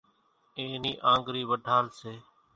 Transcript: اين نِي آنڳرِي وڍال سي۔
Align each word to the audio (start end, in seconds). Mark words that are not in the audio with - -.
اين 0.57 0.71
نِي 0.83 0.91
آنڳرِي 1.11 1.43
وڍال 1.51 1.85
سي۔ 1.99 2.13